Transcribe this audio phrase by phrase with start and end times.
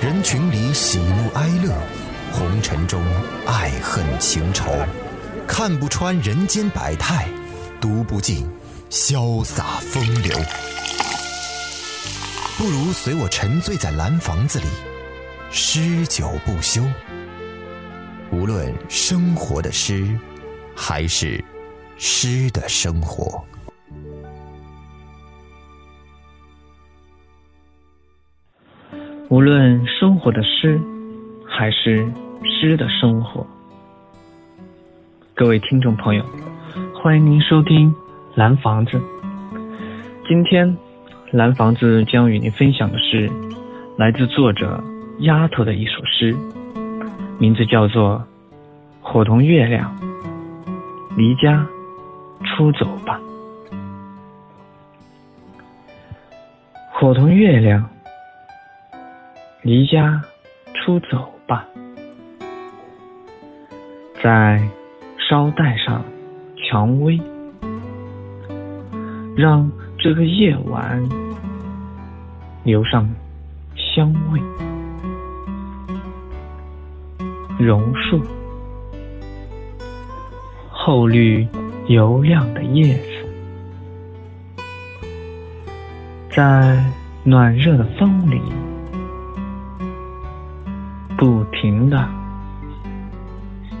[0.00, 1.72] 人群里喜怒哀乐，
[2.32, 3.00] 红尘中
[3.46, 4.64] 爱恨情仇，
[5.46, 7.28] 看不穿人间百态，
[7.80, 8.50] 读不尽
[8.90, 10.36] 潇洒风流。
[12.58, 14.66] 不如随我沉醉在蓝房子里，
[15.52, 16.82] 诗酒不休。
[18.32, 20.18] 无论生活的诗，
[20.74, 21.44] 还是
[21.96, 23.44] 诗的生活。
[29.32, 30.78] 无论生活的诗，
[31.46, 32.06] 还是
[32.44, 33.46] 诗的生活。
[35.34, 36.22] 各位听众朋友，
[36.94, 37.90] 欢迎您收听
[38.34, 38.98] 《蓝房子》。
[40.28, 40.76] 今天，
[41.30, 43.30] 蓝房子将与您分享的是
[43.96, 44.84] 来自作者
[45.20, 46.36] 丫头的一首诗，
[47.38, 48.22] 名字叫做
[49.08, 49.96] 《伙同月亮
[51.16, 51.66] 离家
[52.44, 53.18] 出走吧》。
[56.92, 57.88] 伙同月亮。
[59.62, 60.20] 离家
[60.74, 61.64] 出走吧，
[64.20, 64.60] 在
[65.16, 66.02] 捎带上
[66.56, 67.20] 蔷薇，
[69.36, 71.00] 让这个夜晚
[72.64, 73.08] 留上
[73.76, 74.40] 香味。
[77.56, 78.20] 榕树，
[80.70, 81.46] 厚绿
[81.86, 84.64] 油亮的叶子，
[86.30, 86.84] 在
[87.22, 88.42] 暖热的风里。
[91.22, 92.04] 不停的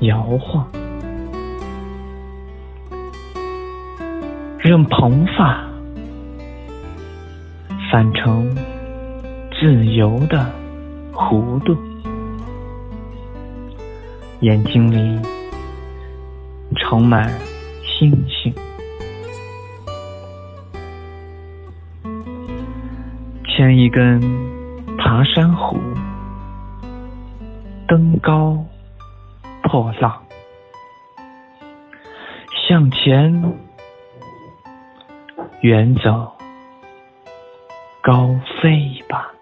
[0.00, 0.66] 摇晃，
[4.58, 5.64] 任蓬发
[7.88, 8.52] 散成
[9.52, 10.52] 自由的
[11.12, 11.76] 弧度，
[14.40, 15.24] 眼睛里
[16.74, 17.32] 盛满
[17.84, 18.52] 星星，
[23.44, 24.20] 牵一根
[24.98, 25.78] 爬山虎。
[27.88, 28.62] 登高
[29.62, 30.22] 破浪，
[32.68, 33.56] 向前
[35.62, 36.30] 远走
[38.02, 39.32] 高飞吧。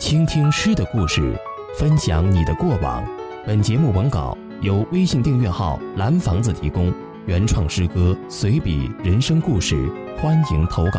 [0.00, 1.32] 倾听诗的故事，
[1.78, 3.04] 分享你的过往。
[3.46, 6.92] 本节目文稿由微信订阅号“蓝房子”提供，
[7.26, 9.88] 原创诗歌、随笔、人生故事，
[10.20, 10.98] 欢迎投稿。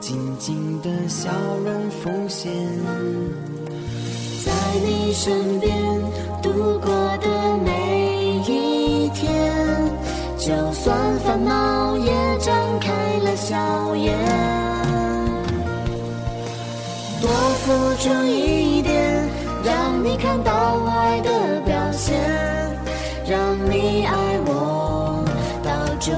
[0.00, 1.30] 静静的笑
[1.62, 2.50] 容浮现，
[4.44, 4.50] 在
[4.84, 5.70] 你身边
[6.42, 6.50] 度
[6.80, 7.28] 过的
[7.64, 9.30] 每一天，
[10.38, 10.96] 就算。
[11.20, 12.90] 烦恼也张开
[13.22, 14.18] 了笑颜，
[17.20, 17.30] 多
[17.62, 19.28] 付出一点，
[19.62, 20.52] 让你看到
[20.82, 22.18] 我爱的表现，
[23.28, 23.38] 让
[23.70, 25.24] 你爱我
[25.62, 25.70] 到
[26.00, 26.14] 终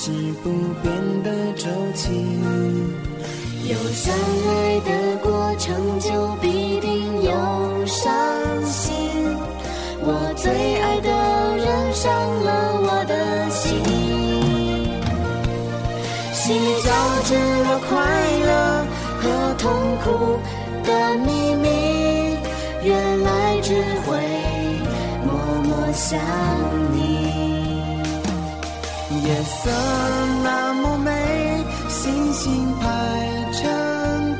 [0.00, 0.12] 是
[0.44, 0.48] 不
[0.80, 2.08] 变的周期。
[3.68, 6.08] 有相爱的过程，就
[6.40, 7.32] 必定有
[7.84, 8.08] 伤
[8.64, 8.94] 心。
[10.00, 11.10] 我最爱的
[11.56, 12.08] 人伤
[12.44, 12.48] 了
[12.80, 13.66] 我的心，
[16.32, 16.88] 心里交
[17.24, 17.34] 织
[17.64, 17.90] 了快
[18.46, 18.86] 乐
[19.18, 19.24] 和
[19.58, 19.66] 痛
[20.04, 20.38] 苦
[20.84, 20.88] 的
[21.26, 21.66] 秘密，
[22.84, 23.74] 原来只
[24.06, 24.14] 会
[25.26, 25.34] 默
[25.64, 26.16] 默想
[26.92, 27.17] 你。
[29.28, 29.70] 夜色
[30.42, 31.10] 那么美，
[31.90, 32.86] 星星排
[33.52, 33.60] 成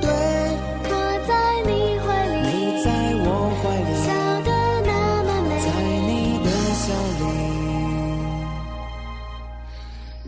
[0.01, 0.09] 队，
[0.89, 0.91] 我
[1.29, 1.31] 在
[1.67, 2.51] 你怀里，你
[2.83, 2.89] 在
[3.21, 3.29] 我
[3.61, 4.09] 怀里，笑
[4.47, 4.49] 得
[4.87, 4.91] 那
[5.25, 5.69] 么美，在
[6.09, 6.11] 你
[6.43, 6.87] 的笑
[7.21, 7.23] 里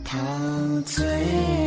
[0.04, 0.12] 陶
[0.84, 1.59] 醉。